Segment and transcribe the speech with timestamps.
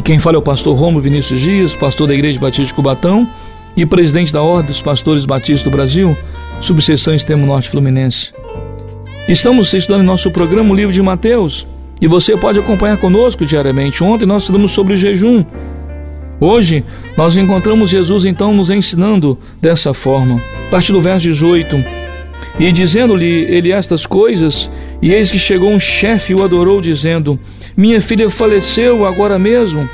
[0.00, 3.28] Que quem fala é o pastor Romulo Vinícius Dias, pastor da Igreja Batista de Cubatão
[3.76, 6.16] e presidente da Ordem dos Pastores Batistas do Brasil,
[6.62, 8.32] subseção Extremo Norte Fluminense.
[9.28, 11.66] Estamos estudando em nosso programa o livro de Mateus
[12.00, 14.02] e você pode acompanhar conosco diariamente.
[14.02, 15.44] Ontem nós estudamos sobre o jejum.
[16.40, 16.82] Hoje
[17.14, 20.40] nós encontramos Jesus então nos ensinando dessa forma.
[20.68, 21.76] A partir do verso 18.
[22.58, 24.70] E dizendo-lhe ele estas coisas,
[25.02, 27.38] e eis que chegou um chefe e o adorou, dizendo:
[27.76, 29.88] Minha filha faleceu agora mesmo,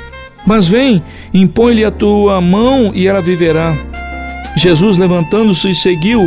[0.45, 1.01] mas vem,
[1.33, 3.73] impõe-lhe a tua mão e ela viverá.
[4.55, 6.21] Jesus, levantando-se, seguiu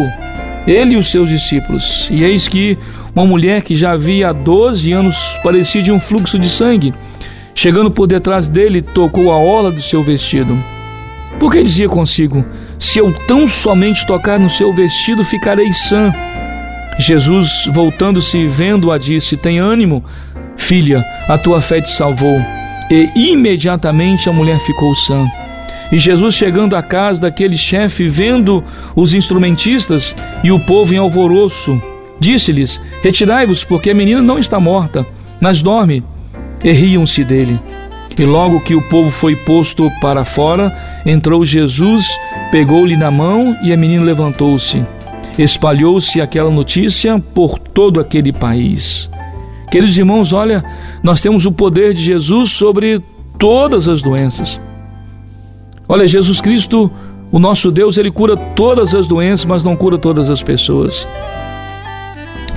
[0.66, 2.08] ele e os seus discípulos.
[2.10, 2.78] E eis que
[3.14, 6.94] uma mulher que já havia há 12 anos parecia de um fluxo de sangue,
[7.54, 10.56] chegando por detrás dele, tocou a orla do seu vestido.
[11.38, 12.44] Porque dizia consigo:
[12.78, 16.12] Se eu tão somente tocar no seu vestido, ficarei sã.
[17.00, 20.04] Jesus, voltando-se e vendo-a, disse: Tem ânimo,
[20.56, 22.40] filha, a tua fé te salvou.
[22.90, 25.26] E imediatamente a mulher ficou sã.
[25.92, 28.62] E Jesus, chegando à casa daquele chefe, vendo
[28.94, 31.80] os instrumentistas e o povo em alvoroço,
[32.18, 35.06] disse-lhes: Retirai-vos, porque a menina não está morta,
[35.40, 36.04] mas dorme.
[36.62, 37.58] E riam-se dele.
[38.18, 40.70] E logo que o povo foi posto para fora,
[41.06, 42.06] entrou Jesus,
[42.50, 44.84] pegou-lhe na mão e a menina levantou-se.
[45.38, 49.08] Espalhou-se aquela notícia por todo aquele país.
[49.70, 50.64] Queridos irmãos, olha,
[51.02, 53.02] nós temos o poder de Jesus sobre
[53.38, 54.60] todas as doenças.
[55.88, 56.90] Olha, Jesus Cristo,
[57.32, 61.06] o nosso Deus, ele cura todas as doenças, mas não cura todas as pessoas.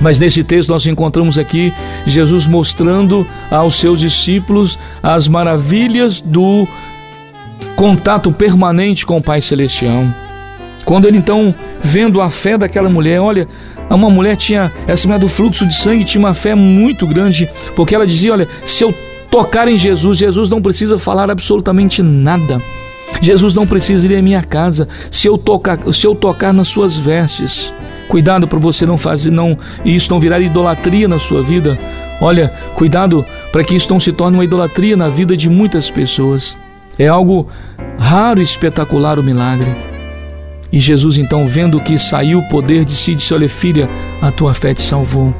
[0.00, 1.72] Mas nesse texto nós encontramos aqui
[2.06, 6.66] Jesus mostrando aos seus discípulos as maravilhas do
[7.76, 10.04] contato permanente com o Pai Celestial.
[10.84, 13.48] Quando ele então, vendo a fé daquela mulher, olha,
[13.90, 17.94] uma mulher tinha, essa mulher do fluxo de sangue tinha uma fé muito grande, porque
[17.94, 18.94] ela dizia: Olha, se eu
[19.30, 22.60] tocar em Jesus, Jesus não precisa falar absolutamente nada.
[23.20, 24.88] Jesus não precisa ir à minha casa.
[25.10, 27.72] Se eu tocar, se eu tocar nas suas vestes,
[28.08, 31.78] cuidado para você não fazer não isso não virar idolatria na sua vida.
[32.20, 36.56] Olha, cuidado para que isso não se torne uma idolatria na vida de muitas pessoas.
[36.98, 37.48] É algo
[37.98, 39.93] raro e espetacular o milagre.
[40.74, 43.88] E Jesus, então, vendo que saiu o poder de si, disse: Olha, filha,
[44.20, 45.32] a tua fé te salvou.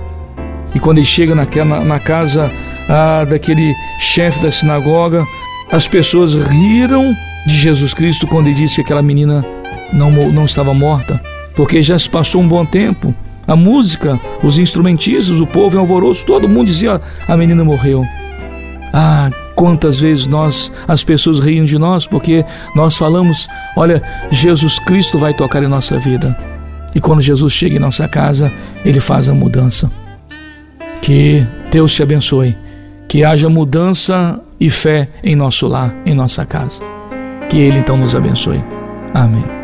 [0.72, 2.48] E quando ele chega naquela, na casa
[2.88, 5.24] ah, daquele chefe da sinagoga,
[5.72, 7.12] as pessoas riram
[7.48, 9.44] de Jesus Cristo quando ele disse que aquela menina
[9.92, 11.20] não, não estava morta,
[11.56, 13.12] porque já se passou um bom tempo.
[13.44, 18.04] A música, os instrumentistas, o povo em alvoroço, todo mundo dizia: a menina morreu.
[18.92, 22.44] Ah, quantas vezes nós, as pessoas riem de nós porque
[22.74, 26.36] nós falamos: olha, Jesus Cristo vai tocar em nossa vida.
[26.94, 28.52] E quando Jesus chega em nossa casa,
[28.84, 29.90] ele faz a mudança.
[31.02, 32.56] Que Deus te abençoe.
[33.08, 36.82] Que haja mudança e fé em nosso lar, em nossa casa.
[37.50, 38.62] Que Ele então nos abençoe.
[39.12, 39.63] Amém.